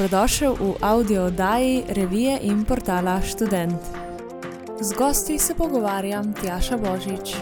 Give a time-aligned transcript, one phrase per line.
[0.00, 3.76] Dobrodošel v audio oddaji revije in portala Student.
[4.80, 7.36] Z gosti se pogovarjam Tjaša Božič.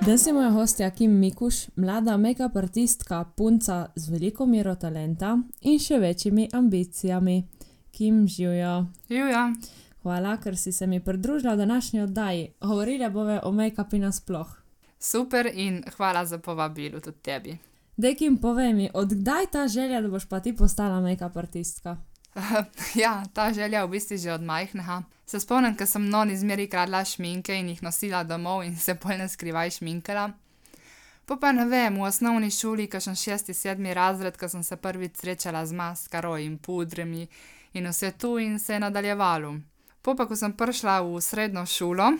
[0.00, 5.78] Danes je moja hostja Kim Mikuš, mlada make-up artistka, punca z veliko mero talenta in
[5.78, 7.46] še večjimi ambicijami.
[7.90, 8.86] Kim živijo.
[9.08, 9.52] Juja,
[10.02, 12.54] Hvala, ker si se mi pridružila v današnji oddaji.
[12.60, 14.48] Govorila bove o make-upu nasploh.
[14.98, 17.71] super in hvala za povabilo tudi tebi.
[17.96, 21.96] Dej, Kim, povej mi, odkdaj ta želja, da boš pa ti postala make-up artistka?
[23.02, 25.02] ja, ta želja v bistvu že od majhnega.
[25.26, 29.18] Se spomnim, ko sem non izmeri kradla šminke in jih nosila domov in se pol
[29.18, 30.30] ne skrivaj šminkala.
[31.26, 34.76] Pa pa ne vem, v osnovni šoli, ko sem šesti, sedmi razred, ko sem se
[34.76, 37.28] prvič srečala z maskaro in pudrami
[37.72, 39.54] in vse tu in se je nadaljevalo.
[40.02, 42.12] Po pa, ko sem prišla v srednjo šolo,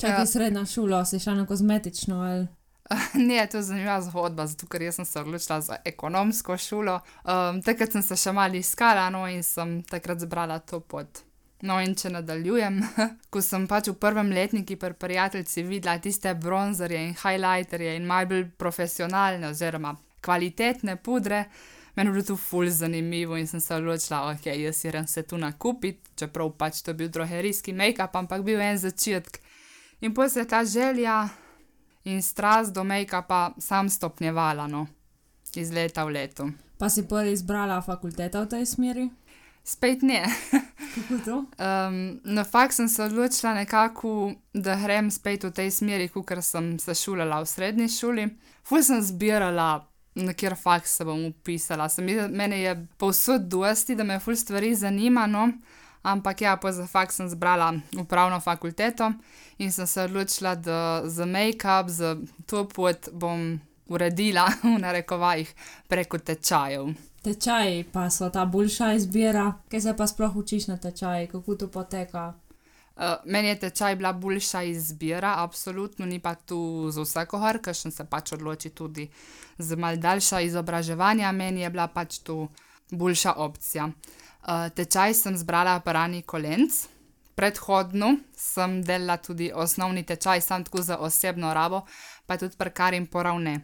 [0.00, 0.26] Čakaj, Ja.
[0.26, 2.46] srednja šola, si šla na kozmetično ali.
[3.14, 7.00] Ne, to je zanimiva zgodba, zato ker jaz sem se odločila za ekonomsko šolo.
[7.24, 11.22] Um, takrat sem se še malo iskala, no in sem takrat zbrala to pot.
[11.62, 12.78] No, in če nadaljujem,
[13.32, 18.30] ko sem pač v prvem letniku pri prijateljci videla tiste bronzerje in highlighterje in malo
[18.32, 19.92] bolj profesionalne oziroma
[20.24, 21.44] kvalitetne pudre,
[21.96, 25.22] meni je bilo to ful zanimivo in sem se odločila, ok, jaz si ren se
[25.22, 29.40] tu nakupiti, čeprav pač to je bil drogerijski make-up, ampak bil en začetek.
[30.00, 31.28] In potem se je ta želja
[32.04, 34.86] in strast do make-upa sam stopnjevala, no,
[35.54, 36.50] iz leta v leto.
[36.78, 39.10] Pa si prvi izbrala fakulteta v tej smeri?
[39.64, 40.24] Spet ne.
[40.94, 41.44] Kako to?
[41.60, 46.78] Um, na fakt sem se odločila nekako, da grem spet v tej smeri, kot sem
[46.78, 48.24] se šolala v srednji šoli.
[48.64, 51.88] Ful sem zbirala, na kjer faks se bom upisala.
[51.88, 55.50] Se mi, mene je povsod dosti, da me ful stvari zanima, no.
[56.02, 59.12] Ampak ja, pa za faks sem zbrala upravno fakulteto
[59.58, 62.16] in sem se odločila, da za make-up, za
[62.46, 65.54] to pot bom uredila v narekovajih
[65.88, 66.94] preko tečajev.
[67.22, 71.68] Tečaji pa so ta boljša izbira, kaj se pa sploh učiš na tečaji, kako to
[71.68, 72.32] poteka.
[72.96, 77.92] Uh, meni je tečaj bila boljša izbira, absolutno ni pa tu za vsakogar, ker sem
[77.92, 79.08] se pač odločila tudi
[79.58, 82.48] za mal daljša izobraževanja, meni je bila pač tu
[82.90, 83.88] boljša opcija.
[84.40, 86.86] Uh, tečaj sem zbrala parani kolenc,
[87.36, 91.82] predhodno sem delala tudi osnovni tečaj, sam tako za osebno rabo,
[92.26, 93.60] pa tudi prekarim poravne.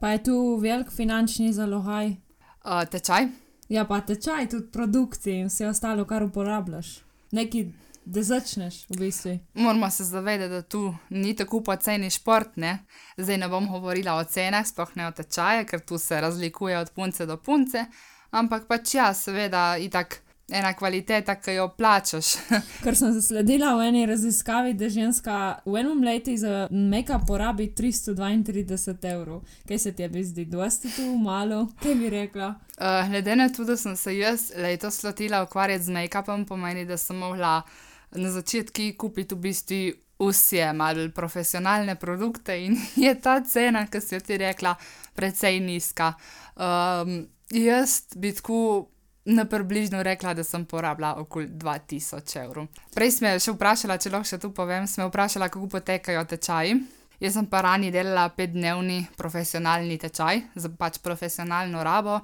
[0.00, 2.06] Pa je tu velik finančni zalogaj.
[2.06, 3.26] Uh, tečaj?
[3.68, 7.00] Ja, pa tečaj, tudi produkti in vse ostalo, kar uporabljaš.
[7.32, 7.64] Neki,
[8.04, 9.38] da začneš v bistvu.
[9.54, 12.56] Moramo se zavedati, da tu ni tako poceni šport.
[12.56, 12.78] Ne?
[13.16, 16.90] Zdaj ne bom govorila o cenah, sploh ne o tečaju, ker tu se razlikuje od
[16.90, 17.84] punce do punce,
[18.36, 20.20] ampak pač ja, seveda, itak
[20.52, 22.34] ena kvaliteta, ki jo plačaš.
[22.84, 29.10] Ker sem zasledila v eni raziskavi, da ženska v enem letu za make-up porabi 332
[29.10, 29.42] evrov.
[29.68, 31.66] Kaj se ti zdi, dosti tu, malo?
[31.82, 32.54] Kaj bi rekla?
[32.78, 36.96] Uh, glede na to, da sem se jaz letos lotila ukvarjati z make-upom, pomeni, da
[36.96, 37.62] sem mogla
[38.14, 39.84] na začetku kupiti v bistvu
[40.18, 44.76] vse malo profesionalne produkte in je ta cena, ki si jo ti rekla,
[45.14, 46.14] precej nizka.
[46.56, 48.88] Um, jaz bi tako
[49.26, 52.66] na približno rekla, da sem porabila okoli 2000 evrov.
[52.94, 56.24] Prej sem me še vprašala, če lahko še tu povem, sem me vprašala, kako potekajo
[56.30, 56.76] tečaji.
[57.20, 62.20] Jaz sem pa rani delala petdnevni profesionalni tečaj za pač profesionalno rabo.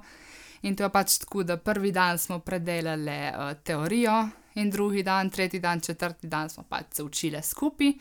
[0.63, 4.21] In to je pač tako, da prvi dan smo predelali uh, teorijo,
[4.55, 7.91] in drugi dan, tretji dan, četrti dan smo pač se učili skupaj,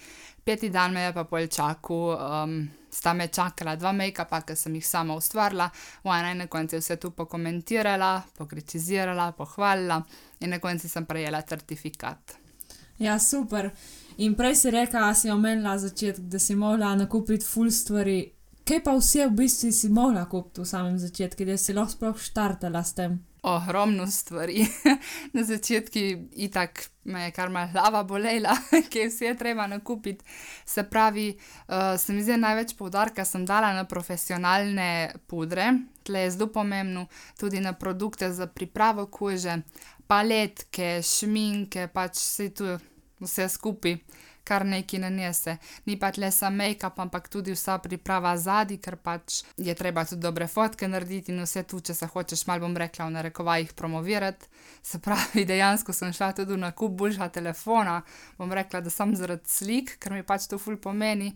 [0.44, 4.74] peti dan me je pa pol čakal, um, sta me čakala dva make-upa, ki sem
[4.76, 5.70] jih sama ustvarila,
[6.04, 10.02] v enem na koncu je vse tu pokomentirala, pokritizirala, pohvalila
[10.40, 12.36] in na koncu sem prejela certifikat.
[12.98, 13.70] Ja, super.
[14.18, 18.20] In prej si rekla, a si omenila začetek, da si mogla nakupiti full stvari.
[18.68, 22.18] Kaj pa vse v bistvu si mogla kupiti v samem začetku, da si lahko sploh
[22.20, 23.18] štartala s tem?
[23.42, 24.66] Ogromno stvari.
[25.34, 25.98] Na začetku
[26.32, 28.54] itak me je kar mal glava bolela,
[29.08, 30.24] vse je treba nakupiti.
[30.64, 35.72] Se pravi, uh, se mi zdi največ poudarka sem dala na profesionalne pudre,
[36.02, 37.08] tle je zelo pomembno,
[37.38, 39.58] tudi na produkte za pripravo kože,
[40.06, 42.78] paletke, šminke, pač vse tu
[43.22, 43.96] vse skupaj.
[44.44, 45.56] Kar neki nanese.
[45.86, 50.22] Ni pa tle samo make-up, ampak tudi vsa priprava zadnji, ker pač je treba tudi
[50.24, 54.50] dobre fotke narediti in vse tu, če se hočeš, malo bom rekla, v narekovajih promovirati.
[54.82, 58.00] Se pravi, dejansko sem šla tudi na kup boljša telefona,
[58.38, 61.30] bom rekla, da sem zaradi slik, ker mi pač to ful pomeni.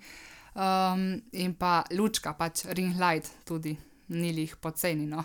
[0.56, 3.76] Um, in pa lučka, pač ring light, tudi
[4.08, 5.06] ni jih poceni.
[5.06, 5.24] No.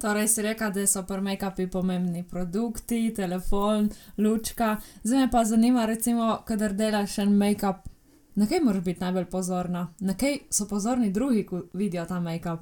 [0.00, 4.76] Torej si rekla, da so pri make-upi pomembni produkti, telefon, lučka.
[5.02, 7.88] Zdaj me pa zanima, recimo, kadar delaš en make-up,
[8.34, 9.88] na kaj moraš biti najbolj pozorna?
[10.00, 12.60] Na kaj so pozorni drugi, ko vidijo ta make-up?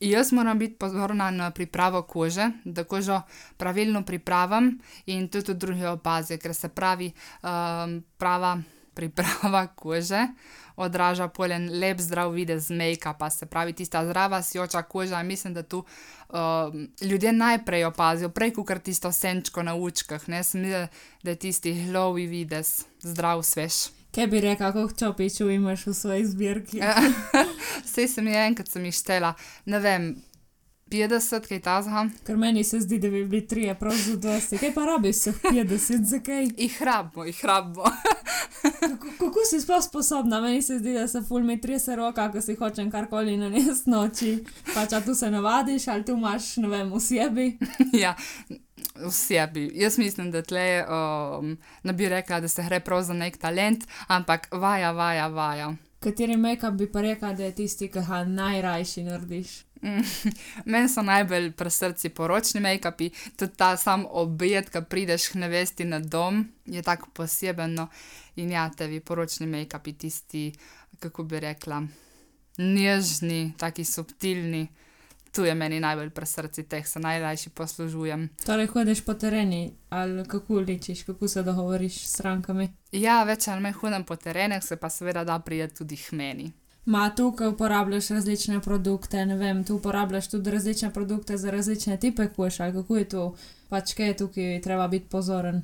[0.00, 3.22] Jaz moram biti pozorna na pripravo kože, da kožo
[3.56, 7.12] pravilno pripravim in tudi drugi opazijo, ker se pravi,
[8.16, 8.58] prava
[8.96, 10.26] priprava kože
[10.76, 15.62] odraža pol en lep, zdrav videz mejkapa, se pravi, tista zdrava, sijoča koža, mislim, da
[15.62, 15.82] to,
[17.00, 20.86] ljudje najprej opazijo, prej kakor tisto senčko na očkah, ne, se mi zdi,
[21.22, 23.88] da je tisti glowy videz zdrav, svež.
[24.14, 26.80] Kaj bi rekla, koliko čopičev imaš v svoji zbirki?
[27.92, 29.34] Saj sem jih enkrat sem jih štela,
[29.64, 30.14] ne vem,
[30.90, 32.06] petdeset, kaj takega.
[32.26, 36.06] Ker meni se zdi, da bi bili trije prav zadosti, kaj pa rabiš vseh petdeset,
[36.06, 36.48] zakaj?
[36.56, 37.84] Jih rabimo, jih rabimo.
[39.18, 42.54] kako si sploh sposobna, meni se zdi, da se ful mi trese roka, ko si
[42.54, 44.44] hočem karkoli nanesti noči.
[44.74, 47.48] Pač a to se navadiš ali to imaš, ne vem, v sebi?
[48.02, 48.14] Ja,
[48.94, 50.84] v sebi, jaz mislim, da tule,
[51.82, 55.74] ne bi rekla, da se gre prav za neki talent, ampak vaja, vaja, vaja.
[56.00, 59.65] Kateri mejkap bi pa rekla, da je tisti, ke ga najrajši narediš?
[60.70, 65.84] meni so najbolj pri srcu poročni mejkapi, tudi ta sam obred, ke prideš k nevesti
[65.84, 67.88] na dom, je tako poseben, no.
[68.36, 70.50] In ja, tebi poročni mejkapi, tisti,
[71.00, 71.82] kako bi rekla,
[72.58, 74.66] nežni, taki subtilni,
[75.36, 78.28] to je meni najbolj pri srcu, teh se najrajši poslužujem.
[78.46, 82.68] Torej hodiš po terenu ali kako ličiš, kako se dogovoriš s strankami?
[82.92, 86.52] Ja, več ali manj hodim po terenu, se pa seveda da priti tudi k meni.
[86.86, 91.96] Ma to, ke uporabljaš različne produkte, ne vem, tu uporabljaš tudi različne produkte za različne
[91.96, 93.24] tipe kož, ali kako je to?
[93.68, 95.62] Pač kaj je tukaj treba biti pozoren?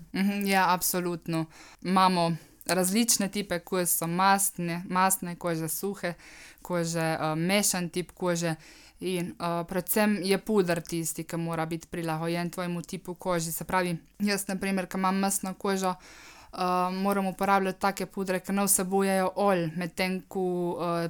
[0.53, 1.45] ja, absolutno.
[1.83, 2.33] Imamo
[2.67, 6.15] različne tipe kož, so mastne, mastne kože, suhe
[6.63, 8.55] kože, mešan tip kože
[9.01, 9.35] in,
[9.69, 14.57] predvsem je puder tisti, ke mora biti prilagojen tvojemu tipu kože, se pravi, jaz na
[14.57, 15.95] primer, ke imam mastno kožo,
[16.93, 20.45] moram uporabljati take pudre, ke ne vsebujejo olj, medtem ko,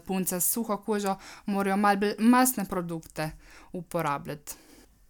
[0.07, 1.17] punce s suho kožo
[1.47, 3.31] morajo malo bolj mastne produkte
[3.73, 4.55] uporabljati.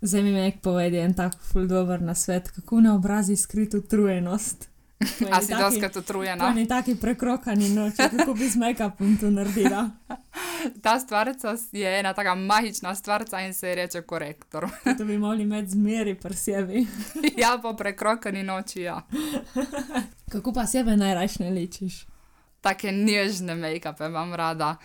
[0.02, 4.68] Zdaj mi meni povedi en tak ful dober nasvet, kako na obrazu skriti utrujenost.
[5.30, 6.44] A si dostikrat utrujena?
[6.44, 9.90] Po eni taki prekrokani noči, kako bi z mejkapom to naredila.
[10.82, 14.68] Ta stvarca je ena taka magična stvarca in se ji reče korektor.
[14.98, 16.86] To bi morali imeti zmeraj pri sebi.
[17.42, 19.02] Ja, po prekrokani noči, ja.
[20.32, 22.06] Kako pa sebe najrajši naličiš?
[22.60, 24.76] Take nežne mejkape imam rada.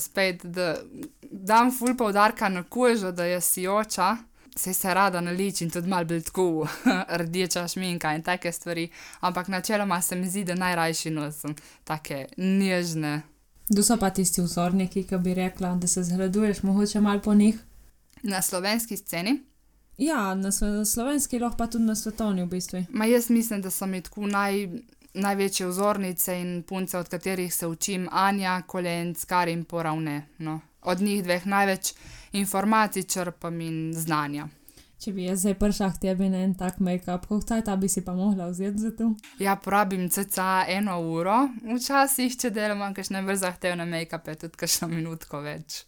[0.00, 0.76] spet, da
[1.22, 4.16] dam ful poudarka na kožo, da je sijoča,
[4.56, 6.68] saj se rada naličim tudi malo bolj tako,
[7.20, 8.88] rdeča šminka in take stvari,
[9.20, 11.54] ampak načeloma se mi zdi, da najrajši nosim
[11.84, 13.22] take nežne.
[13.68, 17.58] Kdo so pa tisti vzorniki, ke bi rekla, da se zgleduješ mogoče malo po njih?
[18.22, 19.42] Na slovenski sceni?
[19.98, 20.50] Ja, na
[20.84, 22.84] slovenski, lahko pa tudi na svetovni v bistvu.
[22.90, 24.26] Ma jaz mislim, da so mi tako
[25.14, 30.60] največje vzornice in punce, od katerih se učim, Anja Kolenc, Karin Poravne, no.
[30.82, 31.92] Od njih dveh največ
[32.32, 34.48] informacij črpam in znanja.
[34.98, 38.00] Če bi jaz zdaj prišla k tebi na en tak mejkap, koliko cajta bi si
[38.04, 39.10] pa mogla vzeti za to?
[39.38, 45.42] Ja, porabim cca eno uro včasih, če delam kakšne bolj zahtevne mejkape, tudi kakšno minutko
[45.44, 45.84] več.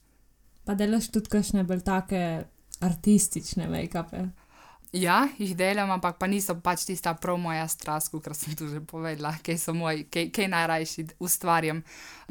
[0.65, 2.21] Pa delaš tudi kakšne bolj take
[2.81, 4.27] artistične mejkape?
[4.93, 8.81] Ja, jih delam, ampak pa niso pač tista prav moja strast, kakor sem tu že
[8.81, 11.83] povedala, kaj so moji, kaj, kaj najrajši ustvarjam.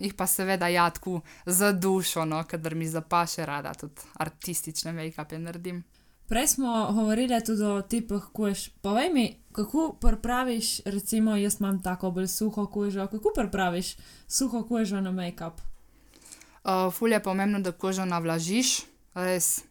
[0.02, 5.40] Jih pa seveda, ja, tako za dušo, no, kadar mi zapaše, rada tudi artistične mejkape
[5.40, 5.84] naredim.
[6.26, 12.12] Prej smo govorile tudi o tipih kož, povej mi, kako pripraviš, recimo jaz imam tako
[12.12, 13.96] bolj suho kožo, kako pripraviš
[14.28, 15.62] suho kožo na mejkap?
[16.92, 18.80] ful je pomembno, da kožo navlažiš,
[19.14, 19.64] res,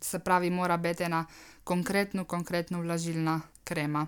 [0.00, 1.26] se pravi, mora biti ena
[1.64, 4.06] konkretno, konkretno vlažilna krema.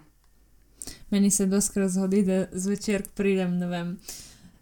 [1.11, 3.99] Meni se dostikrat zgodi, da zvečer, pridem, ne vem,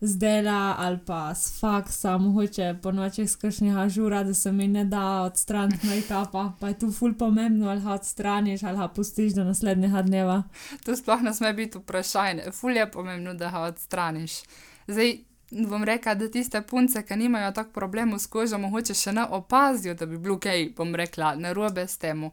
[0.01, 4.85] z dela ali pa s faksa, mogoče ponoči s kakšnega žura, da se mi ne
[4.85, 9.45] da odstraniti mejkapa, pa je to ful pomembno, ali ga odstraniš ali ga pustiš do
[9.45, 10.43] naslednjega dneva.
[10.85, 14.43] To sploh ne sme biti vprašanje, ful je pomembno, da ga odstraniš.
[14.87, 15.19] Zdaj,
[15.50, 19.95] bom rekla, da tiste punce, ke nimajo toliko problemov s kožo, mogoče še ne opazijo,
[19.95, 22.31] da bi bilo kaj, bom rekla, narobe s tem.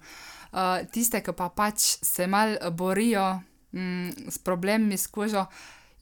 [0.92, 3.42] tiste, ke pa pač se malo borijo,
[4.30, 5.46] s problemi s kožo,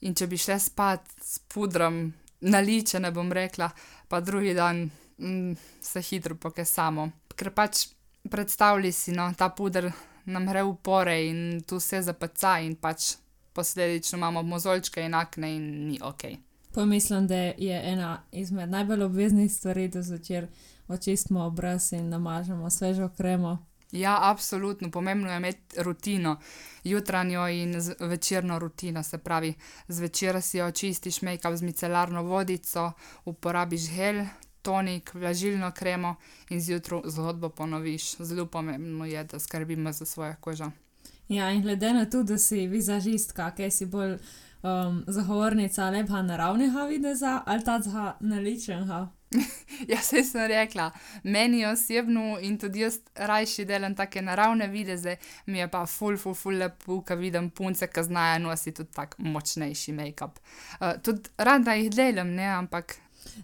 [0.00, 3.70] in če bi šle spat s pudrom naličene, bom rekla,
[4.08, 4.90] pa drugi dan,
[5.80, 7.08] se hitro pokesamo.
[7.34, 7.88] Ker pač
[8.30, 9.90] predstavljaj si, no, ta puder
[10.26, 13.14] nam gre v pore in to vse zapeca in pač
[13.54, 16.38] posledično imamo mozoljčke in akne in ni okej.
[16.74, 20.46] Pol mislim, da je ena izmed najbolj obveznih stvari, da zvečer
[20.88, 23.66] očistimo obraz in namažemo svežo kremo.
[23.92, 26.40] Ja, absolutno, pomembno je imeti rutino.
[26.84, 29.54] Jutranjo in večerno rutino, se pravi,
[29.88, 32.92] zvečer si očistiš mejkap z micelarno vodico,
[33.24, 34.24] uporabiš gel,
[34.62, 36.14] tonik, vlažilno kremo
[36.50, 38.16] in zjutraj zgodbo ponoviš.
[38.16, 40.70] Zelo pomembno je, da skrbimo za svojo kožo.
[41.28, 44.18] Ja, in glede na to, da si vizažistka, kaj si bolj
[44.64, 49.08] um, zagovornica lepega naravnega videza ali tega naličenega.
[49.88, 50.90] Ja, se sem rekla,
[51.22, 55.16] meni osebno in tudi jaz rajši delam take naravne videze,
[55.46, 59.22] mi je pa ful, ful, ful lepo, ko vidim punce, ki znajo nositi tudi tako
[59.26, 60.38] močnejši make-up.
[60.78, 62.94] Uh, tudi rada jih delam, ne, ampak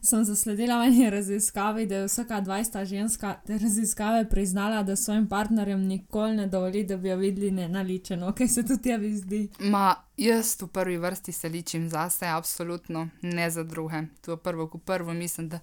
[0.02, 5.28] Sem zasledila v eni raziskavi, da je vsaka 20 ženska te raziskave priznala, da svojim
[5.28, 9.49] partnerjem nikoli ne dovoli, da bi jo videli nenaličeno, kaj se tudi tebi zdi.
[9.60, 14.02] Ma, jaz v prvi vrsti se ličim zase, absolutno ne za druge.
[14.20, 15.58] To je prvo, ko prvo mislim, da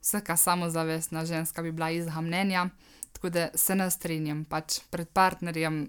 [0.00, 2.68] vsaka samozavestna ženska bi bila izha mnenja,
[3.12, 5.88] tako da se ne strinjam, pač pred partnerjem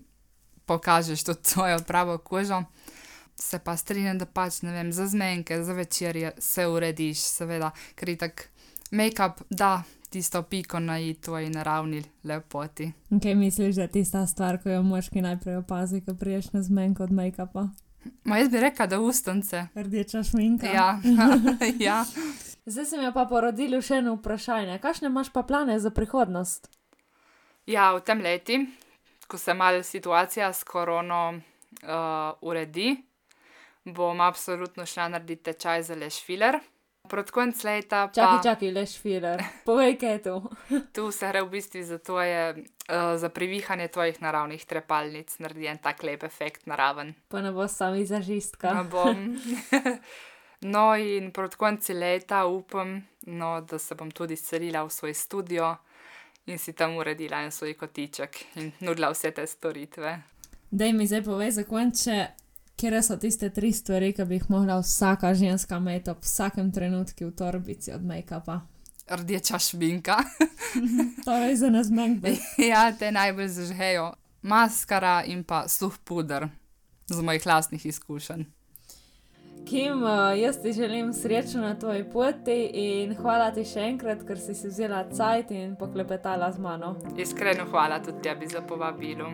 [0.65, 2.63] pokažeš tudi svojo pravo kožo.
[3.39, 8.09] Se pa strinjam, da pač ne vem, za zmenke, za večerje se urediš, seveda, ker
[8.09, 8.49] je tak
[8.91, 12.91] make-up, da tisto piko na i tvoji naravni lepoti.
[13.09, 16.63] In kaj misliš, da je tista stvar, ko jo moški najprej opazi, ko priješ na
[16.63, 17.69] zmenko od make-upa?
[18.23, 19.67] Ma jaz bi rekla, da ustance.
[19.75, 20.67] Rdeča šminka.
[20.67, 20.99] Ja,
[21.87, 22.05] ja.
[22.65, 24.79] Zdaj se mi je pa porodilo še eno vprašanje.
[24.81, 26.69] Kakšne imaš pa plane za prihodnost?
[27.65, 28.59] Ja, v tem leti,
[29.27, 32.95] ko se mal situacija s korono uh, uredi,
[33.93, 36.59] bom absolutno šla narediti tečaj za leš filer.
[37.09, 39.43] Proti koncu leta pa Čakaj, čakaj, leš filer.
[39.65, 40.35] Povej, kaj je to.
[40.93, 45.77] tu se gre v bistvu za tvoje, uh, za privihanje tvojih naravnih trepalnic, naredi en
[45.77, 47.15] tak lep efekt naraven.
[47.27, 48.73] Pa ne bo sam izažistka.
[48.73, 49.15] Ne bom.
[50.61, 55.75] No, in proti koncu leta upam, no, da se bom tudi selila v svoj studio
[56.45, 60.19] in si tam uredila en svoj kotiček in nudila vse te storitve.
[60.71, 62.27] Daj mi zdaj povej za konče,
[62.79, 67.27] kje so tiste tri stvari, ki bi jih mogla vsaka ženska imeti ob vsakem trenutku
[67.27, 68.61] v torbici od make-upa.
[69.09, 70.17] Rdeča šminka.
[71.25, 72.31] Torej za nas manjka.
[72.71, 74.13] ja, te najbolj zažhejo.
[74.41, 76.47] Maskara in pa suh puder,
[77.07, 78.45] z mojih lastnih izkušenj.
[79.67, 84.39] Kim, uh, jaz ti želim srečo na tvoji poti in hvala ti še enkrat, ker
[84.39, 86.95] si si vzela cajt in poklepetala z mano.
[87.17, 89.33] Iskreno hvala tudi tebi za povabilo.